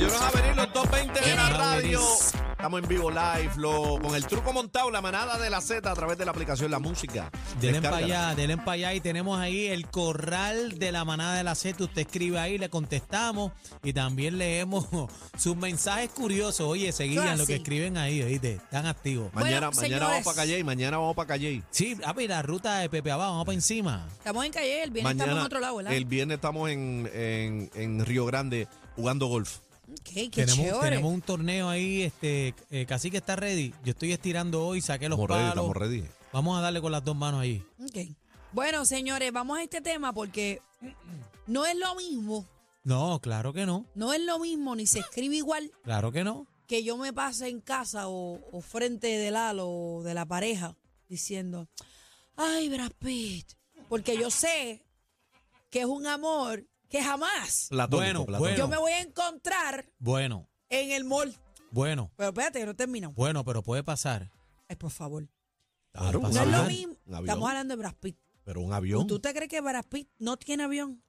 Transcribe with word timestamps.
Yo 0.00 0.08
no 0.08 0.16
a 0.18 0.30
venir 0.30 0.56
los 0.56 0.72
220 0.72 1.20
de 1.20 1.36
la 1.36 1.50
radio. 1.50 2.00
Estamos 2.52 2.82
en 2.82 2.88
vivo 2.88 3.10
live, 3.10 3.50
lo, 3.56 3.98
con 4.00 4.14
el 4.14 4.26
truco 4.26 4.50
montado, 4.50 4.90
la 4.90 5.02
manada 5.02 5.36
de 5.36 5.50
la 5.50 5.60
Z 5.60 5.90
a 5.90 5.94
través 5.94 6.16
de 6.16 6.24
la 6.24 6.30
aplicación 6.30 6.70
La 6.70 6.78
Música. 6.78 7.30
Denle 7.60 7.82
para 7.82 7.98
allá, 7.98 8.34
denle 8.34 8.56
para 8.56 8.72
allá 8.72 8.94
y 8.94 9.00
tenemos 9.00 9.38
ahí 9.38 9.66
el 9.66 9.88
corral 9.88 10.78
de 10.78 10.90
la 10.90 11.04
manada 11.04 11.34
de 11.34 11.44
la 11.44 11.54
Z. 11.54 11.84
Usted 11.84 12.00
escribe 12.00 12.38
ahí, 12.38 12.56
le 12.56 12.70
contestamos 12.70 13.52
y 13.82 13.92
también 13.92 14.38
leemos 14.38 14.86
sus 15.38 15.54
mensajes 15.54 16.08
curiosos. 16.08 16.66
Oye, 16.66 16.92
seguían 16.92 17.36
lo 17.36 17.44
que 17.44 17.56
escriben 17.56 17.98
ahí, 17.98 18.22
¿oíste? 18.22 18.52
Están 18.54 18.86
activos. 18.86 19.30
Mañana, 19.34 19.68
Bueno, 19.68 19.82
mañana 19.82 20.06
vamos 20.06 20.24
para 20.24 20.36
Calle, 20.36 20.64
mañana 20.64 20.96
vamos 20.96 21.14
para 21.14 21.28
Calle. 21.28 21.62
Sí, 21.70 21.98
ah, 22.06 22.14
pues, 22.14 22.26
la 22.26 22.40
ruta 22.40 22.78
de 22.78 22.88
Pepe 22.88 23.10
Abajo, 23.10 23.32
vamos 23.32 23.44
para 23.44 23.54
encima. 23.54 24.08
Estamos 24.16 24.46
en 24.46 24.52
calle, 24.52 24.82
el 24.82 24.92
viernes 24.92 25.12
estamos 25.12 25.36
en 25.36 25.44
otro 25.44 25.60
lado, 25.60 25.76
¿verdad? 25.76 25.92
el 25.92 26.06
viernes 26.06 26.36
estamos 26.36 26.70
en, 26.70 27.10
en, 27.12 27.70
en 27.74 28.06
Río 28.06 28.24
Grande 28.24 28.66
jugando 28.96 29.26
golf. 29.26 29.58
Qué 30.04 30.28
Tenemos, 30.30 30.56
chévere. 30.56 30.80
tenemos 30.90 31.12
un 31.12 31.22
torneo 31.22 31.68
ahí, 31.68 32.02
este, 32.02 32.54
eh, 32.70 32.86
casi 32.86 33.10
que 33.10 33.16
está 33.18 33.36
ready. 33.36 33.72
Yo 33.84 33.90
estoy 33.92 34.12
estirando 34.12 34.64
hoy, 34.66 34.80
saqué 34.80 35.08
los 35.08 35.18
Estamos 35.18 35.30
ready, 35.38 35.50
palos. 35.50 35.64
estamos 35.66 35.76
ready. 35.76 36.04
Vamos 36.32 36.58
a 36.58 36.60
darle 36.62 36.80
con 36.80 36.92
las 36.92 37.04
dos 37.04 37.16
manos 37.16 37.40
ahí. 37.40 37.64
Ok. 37.82 38.16
Bueno, 38.52 38.84
señores, 38.84 39.32
vamos 39.32 39.58
a 39.58 39.62
este 39.62 39.80
tema 39.80 40.12
porque 40.12 40.60
no 41.46 41.66
es 41.66 41.76
lo 41.76 41.94
mismo, 41.96 42.46
No, 42.84 43.20
claro 43.20 43.52
que 43.52 43.66
no, 43.66 43.84
no 43.94 44.12
es 44.12 44.20
lo 44.20 44.38
mismo, 44.38 44.74
ni 44.76 44.86
se 44.86 45.00
escribe 45.00 45.36
igual 45.36 45.70
claro 45.82 46.10
que 46.12 46.24
no. 46.24 46.46
que 46.66 46.82
yo 46.82 46.96
me 46.96 47.12
pase 47.12 47.48
en 47.48 47.60
casa 47.60 48.08
o, 48.08 48.40
o 48.52 48.60
frente 48.60 49.06
del 49.06 49.36
halo 49.36 49.68
o 49.68 50.02
de 50.02 50.14
la 50.14 50.24
pareja 50.26 50.76
diciendo, 51.08 51.68
ay, 52.36 52.68
Brad 52.68 52.92
Pitt, 52.98 53.52
porque 53.88 54.16
yo 54.16 54.30
sé 54.30 54.82
que 55.70 55.80
es 55.80 55.86
un 55.86 56.06
amor 56.06 56.64
que 56.90 57.02
jamás 57.02 57.68
Platónico, 57.70 57.98
Bueno, 58.04 58.26
platónico. 58.26 58.58
yo 58.58 58.68
me 58.68 58.76
voy 58.76 58.92
a 58.92 59.00
encontrar 59.00 59.86
Bueno, 59.98 60.48
en 60.68 60.90
el 60.90 61.04
mall. 61.04 61.34
bueno, 61.70 62.10
Pero 62.16 62.28
espérate, 62.30 62.58
que 62.60 62.66
no 62.66 62.76
termino. 62.76 63.12
bueno, 63.12 63.44
pero 63.44 63.62
puede 63.62 63.82
pasar. 63.82 64.30
Ay, 64.68 64.76
por 64.76 64.90
favor. 64.90 65.26
Claro, 65.92 66.20
No 66.20 66.28
un 66.28 66.34
No 66.34 66.40
es 66.42 66.48
lo 66.48 66.56
avión, 66.58 66.66
mismo. 66.68 66.96
un 67.06 67.14
avión. 67.14 67.28
Estamos 67.28 67.48
hablando 67.48 67.72
de 67.76 67.78
Brad 67.78 67.94
Pitt. 67.94 68.16
Pero 68.44 68.60
un 68.60 68.72
avión. 68.72 69.06
¿Tú 69.06 69.18
te 69.20 69.32
crees 69.32 69.48
que 69.48 69.60
Brad 69.60 69.84
Pitt 69.86 70.08
no 70.18 70.36
tiene 70.36 70.64
avión? 70.64 71.02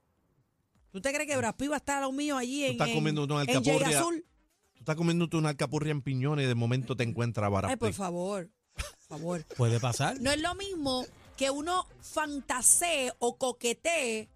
¿Tú 0.91 1.01
te 1.01 1.13
crees 1.13 1.27
que 1.29 1.37
Brad 1.37 1.55
Pitt 1.55 1.69
va 1.71 1.75
a 1.75 1.77
estar 1.77 1.97
a 1.99 2.01
lo 2.01 2.11
mío 2.11 2.37
allí 2.37 2.63
en, 2.65 2.71
estás 2.73 2.89
en, 2.89 2.95
comiendo 2.95 3.23
una 3.23 3.41
en 3.41 3.47
Jay 3.47 3.55
alcapurria. 3.57 3.99
Azul? 3.99 4.25
Tú 4.73 4.79
estás 4.79 4.95
comiéndote 4.95 5.37
una 5.37 5.49
alcapurria 5.49 5.91
en 5.91 6.01
piñones 6.01 6.45
y 6.45 6.47
de 6.47 6.55
momento 6.55 6.95
te 6.95 7.03
encuentras 7.03 7.47
Ay, 7.47 7.53
barato. 7.53 7.77
por 7.77 7.93
favor, 7.93 8.49
por 8.75 8.97
favor. 9.07 9.45
Puede 9.55 9.79
pasar. 9.79 10.19
No 10.21 10.31
es 10.31 10.41
lo 10.41 10.53
mismo 10.55 11.05
que 11.37 11.49
uno 11.51 11.85
fantasee 12.01 13.11
o 13.19 13.37
coquetee 13.37 14.29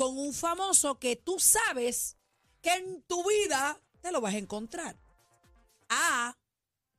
con 0.00 0.16
un 0.16 0.32
famoso 0.32 0.98
que 0.98 1.14
tú 1.14 1.38
sabes 1.38 2.16
que 2.62 2.72
en 2.72 3.02
tu 3.02 3.22
vida 3.28 3.78
te 4.00 4.10
lo 4.10 4.22
vas 4.22 4.32
a 4.32 4.38
encontrar. 4.38 4.98
Ah, 5.90 6.38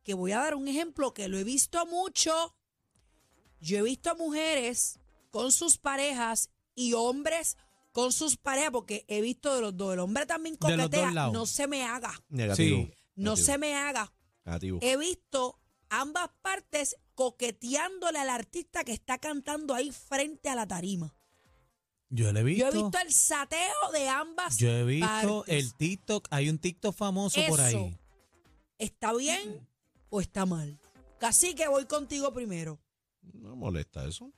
que 0.03 0.13
voy 0.13 0.33
a 0.33 0.37
dar 0.37 0.53
un 0.53 0.67
ejemplo 0.67 1.11
que 1.11 1.27
lo 1.27 1.39
he 1.39 1.43
visto 1.43 1.83
mucho. 1.87 2.55
Yo 3.59 3.79
he 3.79 3.81
visto 3.81 4.15
mujeres 4.17 4.99
con 5.31 5.51
sus 5.51 5.79
parejas 5.79 6.51
y 6.75 6.93
hombres 6.93 7.57
con 7.91 8.11
sus 8.11 8.37
parejas, 8.37 8.69
porque 8.69 9.03
he 9.07 9.19
visto 9.21 9.55
de 9.55 9.61
los 9.61 9.75
dos. 9.75 9.93
El 9.93 9.99
hombre 9.99 10.27
también 10.27 10.55
coquetea. 10.55 11.31
No 11.31 11.47
se 11.47 11.65
me 11.65 11.83
haga. 11.83 12.13
Negativo. 12.29 12.83
Sí. 12.83 12.93
No 13.15 13.31
negativo, 13.31 13.45
se 13.47 13.57
me 13.57 13.75
haga. 13.77 14.13
Negativo. 14.45 14.77
He 14.79 14.95
visto 14.97 15.59
ambas 15.89 16.29
partes 16.43 16.97
coqueteándole 17.15 18.19
al 18.19 18.29
artista 18.29 18.83
que 18.83 18.91
está 18.91 19.17
cantando 19.17 19.73
ahí 19.73 19.91
frente 19.91 20.49
a 20.49 20.55
la 20.55 20.67
tarima. 20.67 21.15
Yo 22.13 22.31
le 22.33 22.41
he 22.41 22.43
visto. 22.43 22.65
Yo 22.65 22.69
he 22.79 22.83
visto 22.83 22.99
el 22.99 23.11
sateo 23.13 23.91
de 23.93 24.09
ambas 24.09 24.57
Yo 24.57 24.69
he 24.69 24.83
visto 24.83 25.07
partes. 25.07 25.55
el 25.65 25.73
TikTok. 25.75 26.27
Hay 26.29 26.49
un 26.49 26.59
TikTok 26.59 26.93
famoso 26.95 27.39
por 27.47 27.61
ahí. 27.61 27.97
¿Está 28.77 29.13
bien 29.13 29.67
o 30.09 30.21
está 30.21 30.45
mal? 30.45 30.77
Casi 31.19 31.55
que 31.55 31.67
voy 31.67 31.85
contigo 31.85 32.33
primero. 32.33 32.79
No 33.33 33.55
molesta 33.55 34.05
eso. 34.07 34.31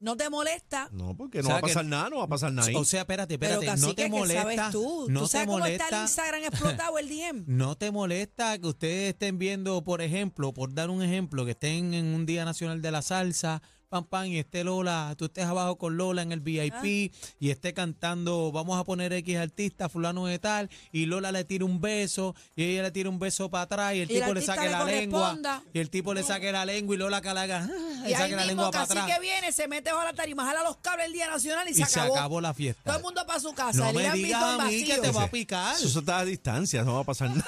¿No 0.00 0.16
te 0.16 0.30
molesta? 0.30 0.88
No, 0.92 1.14
porque 1.14 1.40
O 1.40 1.42
no 1.42 1.48
sea 1.48 1.54
va 1.56 1.58
a 1.58 1.62
pasar 1.62 1.82
que- 1.84 1.88
nada, 1.90 2.08
no 2.08 2.16
va 2.18 2.24
a 2.24 2.28
pasar 2.28 2.50
nada 2.52 2.68
ahí. 2.68 2.74
O 2.74 2.84
sea, 2.86 3.00
espérate, 3.02 3.34
espérate. 3.34 3.66
No 3.76 3.94
te 3.94 4.04
que 4.04 4.08
molesta. 4.08 4.42
sabes 4.42 4.70
tú. 4.72 5.06
No 5.10 5.20
¿Tú 5.20 5.26
te 5.26 5.32
sabes 5.32 5.46
cómo 5.46 5.58
está 5.58 5.74
el 5.74 5.78
molesta. 5.78 6.02
Instagram 6.02 6.42
explotado 6.44 6.98
el 6.98 7.08
DM? 7.08 7.44
No 7.46 7.76
te 7.76 7.90
molesta 7.90 8.58
que 8.58 8.66
ustedes 8.66 9.10
estén 9.12 9.38
viendo, 9.38 9.84
por 9.84 10.00
ejemplo, 10.00 10.54
por 10.54 10.72
dar 10.72 10.88
un 10.88 11.02
ejemplo, 11.02 11.44
que 11.44 11.50
estén 11.50 11.92
en 11.92 12.06
un 12.14 12.24
Día 12.24 12.46
Nacional 12.46 12.80
de 12.80 12.90
la 12.90 13.02
Salsa, 13.02 13.60
pam, 13.90 14.04
pam, 14.04 14.26
y 14.26 14.38
esté 14.38 14.62
Lola, 14.62 15.14
tú 15.18 15.24
estés 15.24 15.44
abajo 15.46 15.76
con 15.76 15.96
Lola 15.96 16.22
en 16.22 16.30
el 16.30 16.40
VIP 16.40 16.72
Ah. 17.12 17.34
y 17.40 17.50
esté 17.50 17.74
cantando, 17.74 18.52
vamos 18.52 18.78
a 18.78 18.84
poner 18.84 19.12
X 19.12 19.36
artista, 19.36 19.88
fulano 19.88 20.26
de 20.26 20.38
tal, 20.38 20.70
y 20.92 21.06
Lola 21.06 21.32
le 21.32 21.42
tira 21.44 21.64
un 21.64 21.80
beso, 21.80 22.36
y 22.54 22.62
ella 22.62 22.82
le 22.84 22.92
tira 22.92 23.10
un 23.10 23.18
beso 23.18 23.50
para 23.50 23.64
atrás, 23.64 23.94
y 23.96 24.00
el 24.02 24.10
Y 24.10 24.14
el 24.16 24.20
tipo 24.22 24.32
le 24.34 24.42
saque 24.42 24.66
le 24.66 24.70
la 24.70 24.84
lengua, 24.84 25.36
y 25.74 25.78
el 25.80 25.90
tipo 25.90 26.14
le 26.14 26.22
saque 26.22 26.52
la 26.52 26.64
lengua, 26.64 26.94
y 26.94 26.98
Lola 26.98 27.20
calaga, 27.20 27.66
le 28.04 28.10
Y 28.10 28.14
ahí 28.14 28.20
saque 28.20 28.36
la 28.36 28.44
lengua 28.44 28.70
para 28.70 28.84
atrás. 28.84 29.06
que 29.06 29.20
viene, 29.20 29.50
se 29.50 29.66
mete 29.66 29.90
bajo 29.92 30.04
la 30.04 30.12
tarima, 30.12 30.44
jala 30.44 30.62
los 30.62 30.76
cables 30.76 31.06
el 31.06 31.12
Día 31.12 31.26
Nacional 31.28 31.66
y, 31.68 31.72
Y 31.72 31.74
se 31.74 31.82
acabó. 31.82 32.14
acabó 32.16 32.40
la 32.40 32.54
fiesta. 32.54 32.82
Todo 32.84 32.96
el 32.96 33.02
mundo 33.02 33.26
para 33.26 33.40
su 33.40 33.52
casa. 33.54 33.78
No 33.78 33.88
el 33.90 33.96
me 33.96 34.12
digas 34.12 34.40
a 34.42 34.64
mí 34.66 34.84
que 34.84 34.90
vacío. 34.98 35.02
te 35.02 35.10
va 35.10 35.24
a 35.24 35.30
picar, 35.30 35.74
Eso 35.76 35.98
está 35.98 36.18
a 36.18 36.24
distancia, 36.24 36.84
no 36.84 36.94
va 36.94 37.00
a 37.00 37.04
pasar 37.04 37.30
nada. 37.30 37.44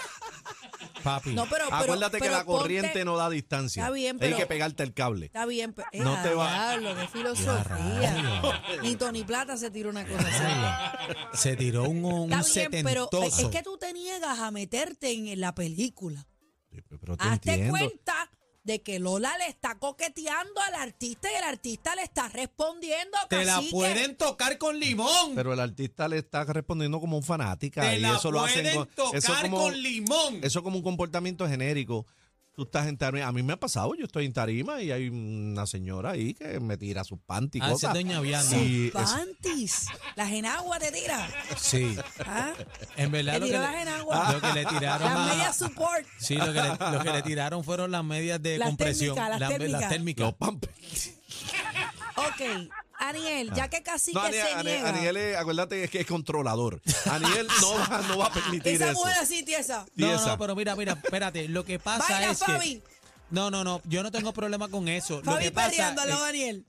Papi. 1.02 1.30
No, 1.34 1.46
pero, 1.46 1.64
pero- 1.66 1.76
Acuérdate 1.76 2.18
que 2.20 2.30
la 2.30 2.44
corriente 2.44 2.88
ponte- 2.90 3.04
no 3.04 3.16
da 3.16 3.28
distancia. 3.28 3.82
Está 3.82 3.92
bien, 3.92 4.16
Hay 4.16 4.20
pero- 4.20 4.36
que 4.38 4.46
pegarte 4.46 4.82
el 4.82 4.94
cable. 4.94 5.26
Está 5.26 5.44
bien, 5.46 5.72
pero. 5.72 5.88
No 6.04 6.22
te 6.22 6.34
va- 6.34 6.76
Diablo, 6.78 6.94
qué 7.00 7.08
filosofía. 7.08 8.42
Ni 8.82 8.96
Tony 8.96 9.24
Plata 9.24 9.56
se 9.56 9.70
tiró 9.70 9.90
una 9.90 10.06
cosa 10.06 10.28
así. 10.28 11.38
se 11.42 11.56
tiró 11.56 11.84
un, 11.84 12.04
un 12.04 12.32
Está 12.32 12.68
bien, 12.70 12.84
pero 12.84 13.08
es 13.22 13.44
que 13.46 13.62
tú 13.62 13.76
te 13.78 13.92
niegas 13.92 14.38
a 14.38 14.50
meterte 14.50 15.10
en 15.12 15.40
la 15.40 15.54
película. 15.54 16.26
Pero 16.88 17.16
te 17.18 17.24
Hazte 17.24 17.50
entiendo. 17.50 17.70
cuenta 17.78 18.21
de 18.64 18.80
que 18.80 18.98
Lola 18.98 19.36
le 19.38 19.46
está 19.46 19.76
coqueteando 19.78 20.60
al 20.60 20.74
artista 20.74 21.30
y 21.32 21.34
el 21.34 21.44
artista 21.44 21.94
le 21.96 22.02
está 22.02 22.28
respondiendo. 22.28 23.18
Te 23.28 23.44
la 23.44 23.60
pueden 23.70 24.16
tocar 24.16 24.58
con 24.58 24.78
limón. 24.78 25.34
Pero 25.34 25.52
el 25.52 25.60
artista 25.60 26.08
le 26.08 26.18
está 26.18 26.44
respondiendo 26.44 27.00
como 27.00 27.16
un 27.16 27.22
fanática. 27.22 27.82
Te 27.82 27.96
y 27.96 28.00
la 28.00 28.16
eso 28.16 28.30
lo 28.30 28.42
hacen 28.42 28.74
con, 28.74 28.88
tocar 28.88 29.18
eso 29.18 29.34
como, 29.42 29.58
con 29.58 29.82
limón. 29.82 30.40
Eso 30.42 30.62
como 30.62 30.76
un 30.76 30.82
comportamiento 30.82 31.48
genérico. 31.48 32.06
Tú 32.54 32.64
estás 32.64 32.86
en 32.86 32.98
tarima. 32.98 33.26
A 33.26 33.32
mí 33.32 33.42
me 33.42 33.54
ha 33.54 33.56
pasado, 33.58 33.94
yo 33.94 34.04
estoy 34.04 34.26
en 34.26 34.34
tarima 34.34 34.82
y 34.82 34.92
hay 34.92 35.08
una 35.08 35.66
señora 35.66 36.10
ahí 36.10 36.34
que 36.34 36.60
me 36.60 36.76
tira 36.76 37.02
sus 37.02 37.18
panty 37.18 37.58
y 37.58 37.60
Ah, 37.62 37.70
cosas. 37.70 37.94
es 37.96 38.02
doña 38.02 38.20
Vianda. 38.20 38.50
Sí, 38.58 38.86
es- 38.88 38.92
Panties. 38.92 39.86
Las 40.16 40.30
enagua 40.32 40.78
te 40.78 40.92
tira. 40.92 41.28
Sí. 41.56 41.96
¿Ah? 42.26 42.52
En 42.98 43.10
verdad 43.10 43.34
Te 43.34 43.38
lo 43.40 43.46
que, 43.46 43.52
tiró 43.52 43.62
le, 43.62 43.72
las 43.72 43.82
enaguas. 43.82 44.34
lo 44.34 44.40
que 44.42 44.52
le 44.52 44.64
tiraron 44.66 45.08
Las 45.14 45.18
a- 45.18 45.34
medias 45.34 45.56
support. 45.56 46.06
Sí, 46.18 46.34
lo 46.36 46.46
que, 46.52 46.60
le, 46.60 46.68
lo 46.92 47.00
que 47.02 47.10
le 47.12 47.22
tiraron 47.22 47.64
fueron 47.64 47.90
las 47.90 48.04
medias 48.04 48.42
de 48.42 48.58
Las 48.58 48.68
compresión. 48.68 49.14
térmicas, 49.14 49.30
las 49.30 49.40
las, 49.40 49.48
térmicas. 49.58 49.80
las 49.80 49.90
térmicas. 49.90 50.24
los 50.26 50.34
pampers. 50.34 51.10
Ok, 52.16 52.70
Aniel, 53.08 53.52
ya 53.54 53.68
que 53.68 53.82
casi 53.82 54.12
No, 54.12 54.20
que 54.22 54.26
Aniel, 54.28 54.46
se 54.46 54.52
Aniel- 54.54 54.64
niega. 54.64 54.88
Aniel 54.88 55.16
es- 55.16 55.36
acuérdate 55.36 55.88
que 55.88 56.00
es 56.00 56.06
controlador. 56.06 56.80
Aniel 57.10 57.46
no 57.60 57.74
va, 57.78 58.02
no 58.08 58.18
va 58.18 58.26
a 58.26 58.32
permitir 58.32 58.74
Esa 58.74 58.90
eso. 58.90 59.00
mujer 59.00 59.16
así 59.20 59.42
tiesa. 59.44 59.86
No, 59.94 60.06
tiesa. 60.08 60.26
no, 60.28 60.38
pero 60.38 60.54
mira, 60.56 60.76
mira, 60.76 60.92
espérate. 60.92 61.48
Lo 61.48 61.64
que 61.64 61.78
pasa 61.78 62.06
Baila, 62.12 62.30
es 62.30 62.38
Fabi. 62.38 62.76
que. 62.80 62.82
No, 63.30 63.50
no, 63.50 63.64
no. 63.64 63.80
Yo 63.84 64.02
no 64.02 64.10
tengo 64.10 64.32
problema 64.32 64.68
con 64.68 64.88
eso. 64.88 65.16
Lo 65.22 65.32
Fabi 65.32 65.44
que 65.44 65.52
pasa, 65.52 65.90
eh, 65.92 65.94
Daniel. 65.94 66.66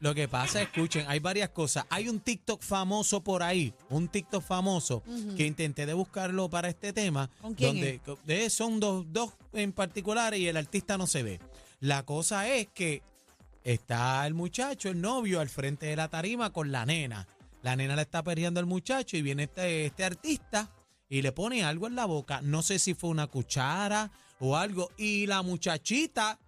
Lo 0.00 0.14
que 0.14 0.26
pasa, 0.26 0.62
escuchen, 0.62 1.04
hay 1.06 1.18
varias 1.18 1.50
cosas. 1.50 1.84
Hay 1.90 2.08
un 2.08 2.18
TikTok 2.20 2.62
famoso 2.62 3.20
por 3.22 3.42
ahí, 3.42 3.74
un 3.90 4.08
TikTok 4.08 4.42
famoso 4.42 5.02
que 5.36 5.44
intenté 5.44 5.84
de 5.84 5.92
buscarlo 5.92 6.48
para 6.48 6.70
este 6.70 6.94
tema. 6.94 7.28
¿Con 7.42 7.52
quién 7.54 7.74
donde 7.74 8.00
de- 8.24 8.48
son 8.48 8.80
dos, 8.80 9.04
dos 9.12 9.32
en 9.52 9.72
particular 9.72 10.32
y 10.34 10.48
el 10.48 10.56
artista 10.56 10.96
no 10.96 11.06
se 11.06 11.22
ve. 11.22 11.40
La 11.80 12.04
cosa 12.04 12.48
es 12.48 12.68
que 12.72 13.02
está 13.72 14.24
el 14.26 14.34
muchacho, 14.34 14.88
el 14.88 15.00
novio, 15.00 15.40
al 15.40 15.48
frente 15.48 15.86
de 15.86 15.96
la 15.96 16.08
tarima 16.08 16.52
con 16.52 16.70
la 16.70 16.86
nena. 16.86 17.26
La 17.62 17.74
nena 17.74 17.96
le 17.96 18.02
está 18.02 18.22
perreando 18.22 18.60
al 18.60 18.66
muchacho 18.66 19.16
y 19.16 19.22
viene 19.22 19.44
este, 19.44 19.86
este 19.86 20.04
artista 20.04 20.70
y 21.08 21.20
le 21.22 21.32
pone 21.32 21.64
algo 21.64 21.88
en 21.88 21.96
la 21.96 22.04
boca. 22.04 22.40
No 22.42 22.62
sé 22.62 22.78
si 22.78 22.94
fue 22.94 23.10
una 23.10 23.26
cuchara 23.26 24.10
o 24.38 24.56
algo. 24.56 24.90
Y 24.96 25.26
la 25.26 25.42
muchachita, 25.42 26.38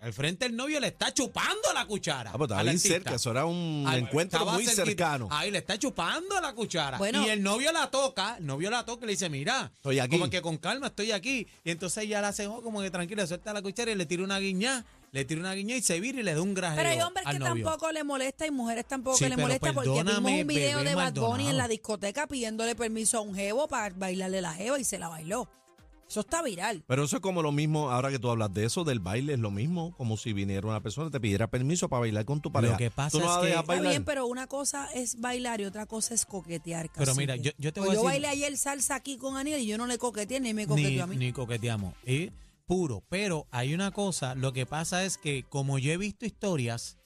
al 0.00 0.12
frente 0.12 0.44
del 0.46 0.54
novio, 0.54 0.78
le 0.78 0.88
está 0.88 1.12
chupando 1.12 1.72
la 1.74 1.86
cuchara. 1.86 2.30
Ah, 2.30 2.34
pero 2.34 2.44
estaba 2.44 2.60
al 2.60 2.66
bien 2.68 2.78
cerca, 2.78 3.14
eso 3.16 3.32
era 3.32 3.46
un 3.46 3.84
Al- 3.88 3.98
encuentro 4.00 4.38
estaba 4.38 4.52
muy 4.54 4.64
cerquita. 4.64 4.84
cercano. 4.86 5.28
Ahí 5.32 5.50
le 5.50 5.58
está 5.58 5.76
chupando 5.76 6.40
la 6.40 6.52
cuchara. 6.52 6.98
Bueno. 6.98 7.26
y 7.26 7.30
el 7.30 7.42
novio 7.42 7.72
la 7.72 7.90
toca, 7.90 8.36
el 8.38 8.46
novio 8.46 8.70
la 8.70 8.84
toca 8.84 9.04
y 9.04 9.06
le 9.06 9.12
dice, 9.14 9.28
mira, 9.28 9.72
Estoy 9.74 9.98
aquí. 9.98 10.16
como 10.18 10.30
que 10.30 10.40
con 10.40 10.56
calma 10.58 10.86
estoy 10.86 11.10
aquí. 11.10 11.48
Y 11.64 11.70
entonces 11.72 12.04
ella 12.04 12.20
la 12.20 12.28
hace 12.28 12.46
oh, 12.46 12.62
como 12.62 12.80
que 12.80 12.92
tranquila, 12.92 13.26
suelta 13.26 13.52
la 13.52 13.60
cuchara 13.62 13.90
y 13.90 13.96
le 13.96 14.06
tira 14.06 14.22
una 14.22 14.38
guiña, 14.38 14.84
le 15.14 15.24
tira 15.24 15.40
una 15.40 15.54
guiña 15.54 15.76
y 15.76 15.80
se 15.82 16.00
vira 16.00 16.18
y 16.20 16.22
le 16.24 16.34
da 16.34 16.42
un 16.42 16.54
grajeo 16.54 16.76
Pero 16.76 16.88
hay 16.90 17.00
hombres 17.00 17.24
al 17.24 17.32
que 17.34 17.38
novio. 17.38 17.64
tampoco 17.64 17.92
le 17.92 18.02
molesta 18.04 18.46
y 18.46 18.50
mujeres 18.50 18.84
tampoco 18.86 19.16
Sí, 19.16 19.24
que 19.24 19.28
le 19.30 19.36
pero 19.36 19.46
molesta 19.46 19.72
porque 19.72 19.88
vimos 19.88 20.04
perdóname, 20.04 20.40
un 20.42 20.46
video 20.48 20.78
bebé 20.78 20.90
de 20.90 20.94
Bad 20.96 21.12
Bunny 21.14 21.24
en 21.24 21.30
Maldonado. 21.36 21.56
la 21.58 21.68
discoteca 21.68 22.26
pidiéndole 22.26 22.74
permiso 22.74 23.18
a 23.18 23.20
un 23.20 23.34
jevo 23.34 23.68
para 23.68 23.94
bailarle 23.94 24.42
la 24.42 24.52
jeva 24.54 24.78
y 24.78 24.84
se 24.84 24.98
la 24.98 25.08
bailó. 25.08 25.48
Eso 26.06 26.20
está 26.20 26.42
viral. 26.42 26.84
Pero 26.86 27.04
eso 27.04 27.16
es 27.16 27.22
como 27.22 27.42
lo 27.42 27.50
mismo, 27.50 27.90
ahora 27.90 28.10
que 28.10 28.18
tú 28.18 28.28
hablas 28.28 28.52
de 28.52 28.64
eso, 28.66 28.84
del 28.84 29.00
baile, 29.00 29.32
es 29.34 29.38
lo 29.38 29.50
mismo, 29.50 29.94
como 29.96 30.16
si 30.18 30.32
viniera 30.34 30.66
una 30.66 30.80
persona 30.82 31.08
y 31.08 31.10
te 31.10 31.18
pidiera 31.18 31.46
permiso 31.46 31.88
para 31.88 32.00
bailar 32.00 32.24
con 32.26 32.40
tu 32.42 32.52
pareja. 32.52 32.76
que 32.76 32.90
pasa 32.90 33.16
¿Tú 33.18 33.24
no 33.24 33.32
es 33.36 33.40
que- 33.40 33.48
Está 33.50 33.62
bailar? 33.62 33.88
bien, 33.90 34.04
pero 34.04 34.26
una 34.26 34.46
cosa 34.46 34.88
es 34.94 35.18
bailar 35.20 35.60
y 35.62 35.64
otra 35.64 35.86
cosa 35.86 36.12
es 36.12 36.26
coquetear. 36.26 36.90
Pero 36.94 37.14
mira, 37.14 37.34
cacique. 37.34 37.54
yo- 37.56 37.62
yo 37.64 37.72
te 37.72 37.80
Pues 37.80 37.86
voy 37.88 37.96
a 37.96 38.00
decir- 38.00 38.04
bailé 38.10 38.26
ayer 38.28 38.56
salsa 38.58 38.96
aquí 38.96 39.16
con 39.16 39.36
Aniel 39.36 39.60
y 39.60 39.66
yo 39.66 39.78
no 39.78 39.86
le 39.86 39.96
coqueteé 39.96 40.40
ni 40.40 40.52
me 40.52 40.62
ni, 40.62 40.68
coqueteó 40.68 41.04
a 41.04 41.06
mí. 41.06 41.16
ni 41.16 41.32
coqueteamos. 41.32 41.94
Y 42.06 42.30
puro. 42.66 43.02
Pero 43.08 43.46
hay 43.50 43.74
una 43.74 43.90
cosa, 43.90 44.34
lo 44.34 44.52
que 44.52 44.66
pasa 44.66 45.04
es 45.04 45.18
que 45.18 45.44
como 45.48 45.78
yo 45.78 45.92
he 45.92 45.96
visto 45.96 46.26
historias 46.26 46.96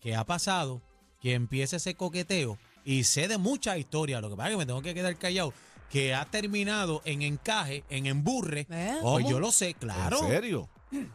que 0.00 0.14
ha 0.16 0.24
pasado, 0.24 0.82
que 1.20 1.34
empieza 1.34 1.76
ese 1.76 1.94
coqueteo, 1.94 2.58
y 2.84 3.04
sé 3.04 3.28
de 3.28 3.38
muchas 3.38 3.78
historias, 3.78 4.20
lo 4.20 4.30
que 4.30 4.36
pasa 4.36 4.48
es 4.48 4.54
que 4.54 4.58
me 4.58 4.66
tengo 4.66 4.82
que 4.82 4.94
quedar 4.94 5.16
callado, 5.16 5.52
que 5.88 6.14
ha 6.14 6.24
terminado 6.24 7.02
en 7.04 7.22
encaje, 7.22 7.84
en 7.90 8.06
emburre. 8.06 8.66
¿Eh? 8.70 8.96
Pues 9.02 9.26
yo 9.28 9.38
lo 9.38 9.52
sé, 9.52 9.74
claro. 9.74 10.20
¿En 10.24 10.28
serio? 10.28 10.68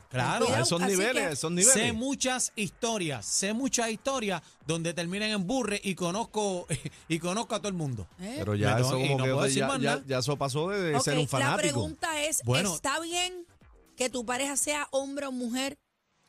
Claro. 0.10 0.46
Cuidado, 0.46 0.64
esos 0.64 0.82
niveles, 0.82 1.34
esos 1.34 1.52
niveles. 1.52 1.74
Sé 1.74 1.94
muchas 1.94 2.52
historias, 2.56 3.26
sé 3.28 3.54
muchas 3.54 3.92
historias 3.92 4.42
donde 4.66 4.94
terminan 4.96 5.30
en 5.30 5.46
burre 5.46 5.80
y 5.84 5.94
conozco 5.94 6.66
y 7.08 7.20
conozco 7.20 7.54
a 7.54 7.60
todo 7.60 7.68
el 7.68 7.76
mundo. 7.76 8.08
¿Eh? 8.20 8.38
Pero 8.40 8.56
ya 8.56 8.80
eso 8.80 8.98
y 9.00 9.04
como 9.08 9.18
no 9.20 9.24
que 9.26 9.32
puedo 9.32 9.44
decir 9.44 9.60
ya, 9.60 9.68
más 9.68 9.80
ya- 9.82 9.90
nada. 9.92 10.04
ya 10.08 10.18
eso 10.20 10.36
pasó 10.38 10.70
de 10.70 10.96
Ok, 10.96 11.04
ser 11.04 11.16
un 11.18 11.24
la 11.24 11.28
fanático. 11.28 11.58
pregunta 11.62 12.24
es, 12.24 12.42
Bueno. 12.44 12.74
¿está 12.74 13.00
bien 13.02 13.46
que 13.98 14.10
tu 14.10 14.26
pareja 14.26 14.56
sea 14.56 14.88
hombre 14.92 15.26
o 15.26 15.34
mujer? 15.34 15.78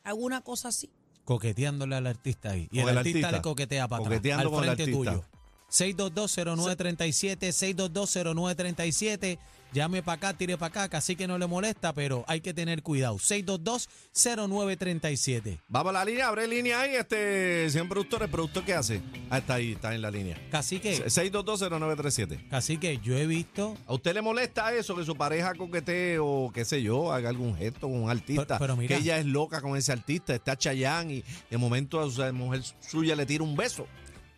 ¿Alguna 0.03 0.41
cosa 0.41 0.67
así? 0.69 0.89
coqueteándole 1.29 1.95
al 1.95 2.07
artista 2.07 2.49
ahí. 2.49 2.67
Y 2.71 2.79
el, 2.79 2.89
el 2.89 2.97
artista, 2.97 3.27
artista. 3.27 3.31
le 3.37 3.41
coquetea 3.43 3.87
para 3.87 4.01
atrás. 4.01 4.17
Coqueteando 4.17 4.57
al 4.57 4.65
frente 4.65 4.91
tuyo. 4.91 5.23
6220937, 5.69 7.51
6220937. 7.51 9.37
Llame 9.71 10.01
para 10.01 10.15
acá, 10.15 10.33
tire 10.33 10.57
para 10.57 10.69
acá, 10.69 10.89
casi 10.89 11.15
que 11.15 11.27
no 11.27 11.37
le 11.37 11.45
molesta, 11.45 11.93
pero 11.93 12.25
hay 12.27 12.41
que 12.41 12.55
tener 12.55 12.81
cuidado. 12.81 13.17
6220937. 13.19 15.59
Vamos 15.67 15.91
a 15.91 15.93
la 15.93 16.03
línea, 16.05 16.27
abre 16.27 16.47
línea 16.47 16.81
ahí, 16.81 16.95
este, 16.95 17.69
señor 17.69 17.87
productor, 17.87 18.23
el 18.23 18.29
productor 18.29 18.65
que 18.65 18.73
hace. 18.73 18.99
Ah, 19.29 19.37
está 19.37 19.53
ahí, 19.55 19.73
está 19.73 19.93
en 19.93 20.01
la 20.01 20.09
línea. 20.09 20.41
Casi 20.49 20.79
que, 20.79 21.05
6220937. 21.05 22.49
casi 22.49 22.77
que 22.77 22.97
yo 22.97 23.15
he 23.15 23.27
visto 23.27 23.77
¿A 23.85 23.93
usted 23.93 24.15
le 24.15 24.23
molesta 24.23 24.73
eso, 24.73 24.95
que 24.95 25.05
su 25.05 25.15
pareja 25.15 25.53
coquetee 25.53 26.17
o 26.19 26.49
qué 26.51 26.65
sé 26.65 26.81
yo, 26.81 27.13
haga 27.13 27.29
algún 27.29 27.55
gesto 27.55 27.81
con 27.81 27.93
un 28.03 28.09
artista? 28.09 28.47
Pero- 28.47 28.59
pero 28.59 28.75
mira. 28.75 28.95
que 28.95 29.01
ella 29.03 29.19
es 29.19 29.25
loca 29.27 29.61
con 29.61 29.77
ese 29.77 29.91
artista, 29.91 30.33
está 30.33 30.57
Chayanne 30.57 31.13
y 31.17 31.23
de 31.51 31.57
momento 31.59 32.01
a 32.01 32.09
su 32.09 32.23
mujer 32.33 32.63
suya 32.79 33.15
le 33.15 33.27
tira 33.27 33.43
un 33.43 33.55
beso. 33.55 33.85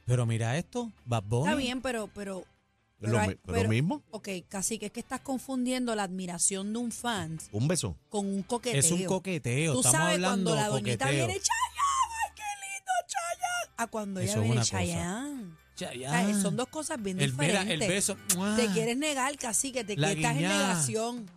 Pero 0.06 0.25
mira 0.25 0.57
esto, 0.57 0.92
Bad 1.06 1.24
Bunny. 1.24 1.48
Está 1.48 1.56
bien, 1.57 1.81
pero... 1.81 2.07
pero, 2.13 2.44
¿Es 3.00 3.09
lo, 3.09 3.19
pero 3.45 3.69
mismo? 3.69 4.03
Ok, 4.12 4.30
casi 4.48 4.77
que 4.77 4.88
es 4.88 4.92
que 4.92 5.00
estás 5.00 5.21
confundiendo 5.21 5.95
la 5.95 6.03
admiración 6.03 6.71
de 6.74 6.80
un 6.80 6.92
fan 6.92 7.39
Un 7.51 7.68
beso. 7.68 7.95
con 8.09 8.25
un 8.27 8.44
coqueteo. 8.44 8.80
Es 8.80 8.92
un 8.92 9.06
coqueteo, 9.06 9.74
Tú 9.74 9.80
estamos 9.80 9.98
sabes 9.98 10.15
hablando 10.15 10.51
cuando 10.51 10.56
la 10.56 10.68
doñita 10.69 11.06
coqueteo. 11.06 11.27
viene, 11.27 11.39
Chayanne, 11.42 11.80
¡ay, 12.27 12.31
qué 12.36 12.44
lindo 12.62 12.92
Chayanne! 13.07 13.74
A 13.77 13.88
cuando 13.88 14.19
ella 14.19 14.31
Eso 14.31 14.42
viene. 14.42 14.62
Chayanne. 14.63 15.56
Chayanne. 15.75 16.25
O 16.30 16.33
sea, 16.33 16.42
son 16.44 16.56
dos 16.57 16.68
cosas 16.68 17.01
bien 17.01 17.19
el, 17.19 17.33
mira, 17.33 17.62
diferentes. 17.63 17.81
el 17.89 17.94
beso. 17.95 18.18
¡mua! 18.36 18.56
Te 18.56 18.68
quieres 18.68 18.97
negar, 18.97 19.36
casi 19.38 19.71
que 19.71 19.83
te 19.83 19.95
que 19.95 20.01
estás 20.12 20.36
en 20.36 20.42
negación. 20.44 21.30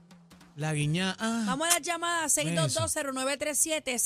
La 0.57 0.73
guiña. 0.75 1.17
ah. 1.19 1.45
Vamos 1.47 1.67
a 1.67 1.71
la 1.73 1.79
llamada 1.81 2.27
6220937, 2.27 3.99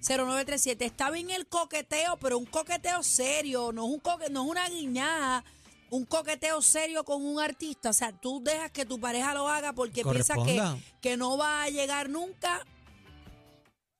6220937. 0.00 0.76
Está 0.82 1.10
bien 1.10 1.30
el 1.30 1.46
coqueteo, 1.46 2.16
pero 2.18 2.38
un 2.38 2.46
coqueteo 2.46 3.02
serio, 3.02 3.72
no 3.72 3.84
es 3.86 3.92
un 3.92 4.00
coque, 4.00 4.30
no 4.30 4.44
es 4.44 4.50
una 4.50 4.68
guiñada, 4.68 5.44
un 5.90 6.04
coqueteo 6.04 6.62
serio 6.62 7.04
con 7.04 7.24
un 7.24 7.40
artista. 7.40 7.90
O 7.90 7.92
sea, 7.92 8.12
tú 8.12 8.42
dejas 8.42 8.70
que 8.70 8.84
tu 8.86 8.98
pareja 8.98 9.34
lo 9.34 9.48
haga 9.48 9.72
porque 9.72 10.02
piensas 10.04 10.38
que, 10.44 10.62
que 11.00 11.16
no 11.16 11.36
va 11.36 11.64
a 11.64 11.68
llegar 11.70 12.08
nunca. 12.08 12.64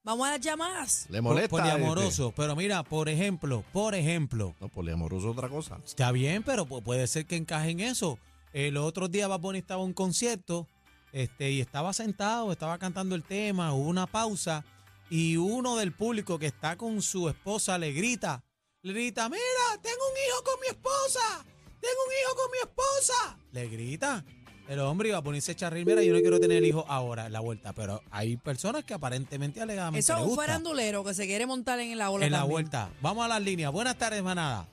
Vamos 0.03 0.27
a 0.27 0.31
las 0.33 0.41
llamadas. 0.41 1.07
Le 1.11 1.21
molesta. 1.21 1.51
Poliamoroso. 1.51 2.29
este? 2.29 2.41
Pero 2.43 2.57
mira, 2.57 2.83
por 2.83 3.09
ejemplo, 3.11 3.63
por 3.73 3.95
ejemplo, 3.95 4.55
No, 4.59 4.69
poliamoroso 4.71 5.31
es 5.31 5.37
otra 5.37 5.49
cosa. 5.51 5.79
Está 5.85 6.11
bien, 6.11 6.43
pero 6.43 6.65
pu- 6.67 6.83
puede 6.83 7.07
ser 7.07 7.27
que 7.27 7.37
encaje 7.37 7.71
en 7.71 7.81
eso. 7.81 8.19
El 8.55 8.79
otro 8.79 9.09
día 9.09 9.29
Bad 9.29 9.41
Bunny 9.41 9.59
estaba 9.59 9.83
en 9.83 9.89
un 9.89 9.93
concierto 9.93 10.67
este, 11.13 11.51
y 11.51 11.61
estaba 11.61 11.93
sentado, 11.93 12.51
estaba 12.51 12.79
cantando 12.79 13.15
el 13.15 13.23
tema, 13.23 13.75
hubo 13.75 13.89
una 13.89 14.07
pausa 14.07 14.65
y 15.11 15.37
uno 15.37 15.77
del 15.77 15.93
público 15.93 16.39
que 16.39 16.47
está 16.47 16.77
con 16.77 17.03
su 17.03 17.29
esposa 17.29 17.77
le 17.77 17.93
grita, 17.93 18.43
le 18.83 18.93
grita, 18.93 19.29
mira, 19.29 19.43
tengo 19.83 19.99
un 20.11 20.17
hijo 20.17 20.45
con 20.45 20.61
mi 20.61 20.69
esposa, 20.69 21.45
tengo 21.81 22.01
un 22.07 22.13
hijo 22.13 22.37
con 22.37 22.51
mi 22.53 22.59
esposa. 22.59 23.39
Le 23.53 23.69
grita. 23.69 24.25
El 24.69 24.79
hombre 24.79 25.09
iba 25.09 25.19
a 25.19 25.23
ponerse 25.23 25.57
a 25.65 25.69
reír, 25.69 25.85
mira, 25.85 26.01
yo 26.01 26.13
no 26.13 26.21
quiero 26.21 26.39
tener 26.39 26.63
hijos 26.63 26.85
ahora 26.87 27.27
en 27.27 27.33
la 27.33 27.41
vuelta, 27.41 27.73
pero 27.73 28.01
hay 28.13 28.37
personas 28.37 28.85
que 28.85 28.95
aparentemente 28.95 29.61
alegadamente 29.61 29.99
Eso 29.99 30.17
es 30.17 30.23
un 30.23 30.37
farandulero 30.37 31.03
que 31.03 31.13
se 31.13 31.27
quiere 31.27 31.45
montar 31.45 31.81
en 31.81 31.99
la 31.99 32.09
ola. 32.11 32.25
En 32.25 32.31
la 32.31 32.45
vuelta. 32.45 32.89
Vamos 33.01 33.25
a 33.25 33.29
las 33.29 33.43
líneas. 33.43 33.73
Buenas 33.73 33.99
tardes, 33.99 34.23
manada. 34.23 34.69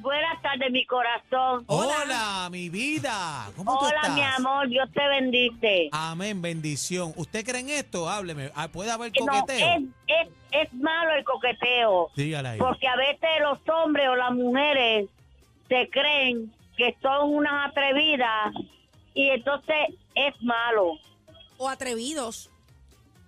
Buenas 0.00 0.40
tardes, 0.42 0.70
mi 0.70 0.84
corazón. 0.86 1.64
Hola. 1.66 2.48
mi 2.50 2.68
vida. 2.68 3.50
¿Cómo 3.56 3.78
tú 3.78 3.84
Hola, 3.86 3.96
estás? 3.96 4.14
mi 4.14 4.22
amor, 4.22 4.68
Dios 4.68 4.88
te 4.92 5.06
bendice. 5.08 5.88
Amén, 5.92 6.40
bendición. 6.40 7.12
¿Usted 7.16 7.44
cree 7.44 7.60
en 7.60 7.68
esto? 7.70 8.08
Hábleme. 8.08 8.50
Ah, 8.54 8.68
¿Puede 8.68 8.90
haber 8.90 9.12
No, 9.20 9.26
coqueteo? 9.26 9.66
es, 9.68 9.82
es, 10.06 10.28
es 10.52 10.72
malo 10.74 11.10
el 11.14 11.24
coqueteo, 11.24 12.10
Dígale 12.16 12.48
ahí. 12.50 12.58
porque 12.58 12.86
a 12.86 12.96
veces 12.96 13.28
los 13.42 13.58
hombres 13.68 14.08
o 14.08 14.16
las 14.16 14.32
mujeres 14.32 15.08
se 15.68 15.90
creen 15.90 16.52
que 16.76 16.96
son 17.02 17.34
unas 17.34 17.70
atrevidas 17.70 18.54
y 19.14 19.28
entonces 19.30 19.76
es 20.14 20.34
malo. 20.42 20.92
O 21.58 21.68
atrevidos. 21.68 22.50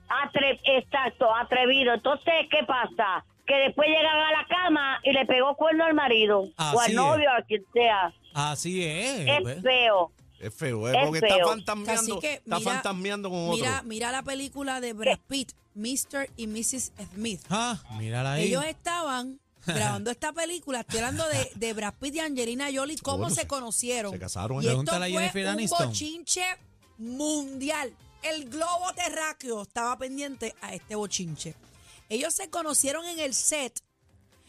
Atre 0.08 0.60
exacto, 0.64 1.34
atrevido. 1.34 1.92
Entonces, 1.94 2.32
¿qué 2.50 2.64
pasa? 2.64 3.24
Que 3.50 3.56
después 3.56 3.88
llegan 3.88 4.16
a 4.16 4.30
la 4.30 4.46
cama 4.48 5.00
y 5.02 5.12
le 5.12 5.26
pegó 5.26 5.56
cuerno 5.56 5.84
al 5.84 5.94
marido 5.94 6.42
o 6.56 6.80
al 6.80 6.90
es. 6.90 6.94
novio, 6.94 7.28
a 7.36 7.42
quien 7.42 7.64
sea. 7.72 8.12
Así 8.32 8.84
es. 8.84 9.26
Es 9.28 9.44
¿ves? 9.44 9.62
feo. 9.62 10.12
Es 10.38 10.54
feo, 10.54 10.88
¿eh? 10.88 10.92
Es 10.96 11.04
Porque 11.04 11.18
feo. 11.20 11.36
está 11.36 11.48
fantasmeando, 11.48 12.00
Así 12.12 12.20
que 12.20 12.34
está 12.34 12.58
mira- 12.60 12.70
fantasmeando 12.72 13.28
con 13.30 13.50
Mira, 13.50 13.74
otro. 13.78 13.88
mira 13.88 14.12
la 14.12 14.22
película 14.22 14.80
de 14.80 14.92
Brad 14.92 15.18
Pitt, 15.26 15.50
Mr. 15.74 16.30
y 16.36 16.46
Mrs. 16.46 16.92
Smith. 17.12 17.40
Ah, 17.50 17.76
mírala 17.98 18.34
ahí. 18.34 18.44
Ellos 18.44 18.64
estaban 18.66 19.40
grabando 19.66 20.10
esta 20.12 20.32
película, 20.32 20.80
estoy 20.80 21.00
hablando 21.00 21.26
de, 21.28 21.50
de 21.56 21.72
Brad 21.74 21.94
Pitt 22.00 22.14
y 22.14 22.20
Angelina 22.20 22.68
Jolie, 22.72 22.96
cómo 23.02 23.18
Bueno, 23.18 23.34
se 23.34 23.40
se- 23.42 23.46
conocieron. 23.48 24.12
se 24.12 24.18
casaron. 24.20 24.58
Y 24.58 24.60
esto 24.60 24.68
Pregúntale 24.68 25.06
a 25.06 25.08
fue 25.08 25.18
Jennifer 25.20 25.44
un 25.44 25.50
Aniston. 25.50 25.86
bochinche 25.88 26.44
mundial. 26.98 27.92
El 28.22 28.48
globo 28.48 28.92
terráqueo 28.94 29.62
estaba 29.62 29.98
pendiente 29.98 30.54
a 30.60 30.72
este 30.74 30.94
bochinche. 30.94 31.54
Ellos 32.10 32.34
se 32.34 32.50
conocieron 32.50 33.06
en 33.06 33.18
el 33.20 33.32
set 33.34 33.80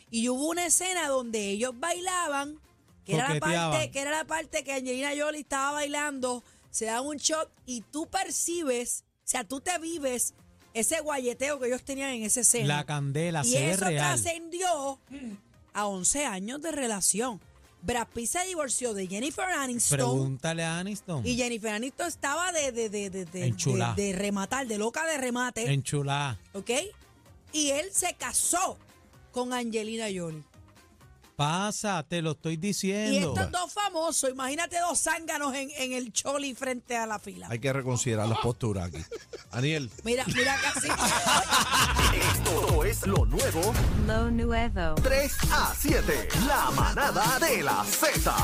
y 0.09 0.27
hubo 0.27 0.49
una 0.49 0.65
escena 0.65 1.07
donde 1.07 1.49
ellos 1.51 1.73
bailaban, 1.79 2.59
que 3.05 3.13
era, 3.15 3.27
la 3.29 3.39
parte, 3.39 3.91
que 3.91 3.99
era 4.01 4.11
la 4.11 4.25
parte 4.25 4.63
que 4.65 4.73
Angelina 4.73 5.11
Jolie 5.17 5.39
estaba 5.41 5.71
bailando, 5.71 6.43
se 6.69 6.85
dan 6.85 7.05
un 7.05 7.15
shot 7.17 7.49
y 7.65 7.81
tú 7.81 8.07
percibes, 8.07 9.05
o 9.19 9.27
sea, 9.27 9.43
tú 9.45 9.61
te 9.61 9.77
vives 9.79 10.33
ese 10.73 10.99
guayeteo 11.01 11.59
que 11.59 11.67
ellos 11.67 11.83
tenían 11.83 12.09
en 12.11 12.23
esa 12.23 12.41
escena. 12.41 12.67
La 12.77 12.83
candela 12.85 13.41
Y 13.45 13.55
eso 13.55 13.85
trascendió 13.99 14.99
a 15.73 15.85
11 15.87 16.25
años 16.25 16.61
de 16.61 16.71
relación. 16.71 17.39
Brad 17.83 18.07
Pitt 18.13 18.27
se 18.29 18.45
divorció 18.45 18.93
de 18.93 19.07
Jennifer 19.07 19.45
Aniston. 19.45 19.97
Pregúntale 19.97 20.63
a 20.63 20.79
Aniston. 20.79 21.25
Y 21.25 21.35
Jennifer 21.35 21.71
Aniston 21.73 22.07
estaba 22.07 22.51
de, 22.51 22.71
de, 22.71 22.89
de, 22.89 23.09
de, 23.09 23.25
de- 23.25 23.45
de 23.95 24.13
rematar, 24.13 24.67
de 24.67 24.77
loca 24.77 25.05
de 25.07 25.17
remate. 25.17 25.71
Enchulada. 25.71 26.39
¿Ok? 26.53 26.69
Y 27.53 27.71
él 27.71 27.89
se 27.91 28.13
casó 28.15 28.77
con 29.31 29.53
Angelina 29.53 30.05
Jolie. 30.13 30.43
Pasa, 31.35 32.03
te 32.07 32.21
lo 32.21 32.31
estoy 32.31 32.53
Y 32.53 32.57
diciendo. 32.57 33.33
estos 33.33 33.51
dos 33.51 33.73
famosos, 33.73 34.29
imagínate 34.29 34.77
dos 34.79 34.99
zánganos 34.99 35.55
en, 35.55 35.71
en 35.71 35.93
el 35.93 36.13
choli 36.13 36.53
frente 36.53 36.95
a 36.95 37.07
la 37.07 37.17
fila. 37.17 37.47
Hay 37.49 37.57
que 37.57 37.73
reconsiderar 37.73 38.27
las 38.27 38.37
posturas 38.39 38.89
aquí. 38.89 39.03
Aniel, 39.51 39.89
Mira, 40.03 40.23
mira 40.27 40.55
casi. 40.61 40.87
Esto 42.33 42.83
es 42.83 43.07
lo 43.07 43.25
nuevo 43.25 43.73
Lo 44.05 44.29
nuevo. 44.29 44.95
3 45.01 45.33
a 45.51 45.73
7. 45.79 46.27
La 46.47 46.69
manada 46.71 47.39
de 47.39 47.63
la 47.63 47.83
Z. 47.85 48.35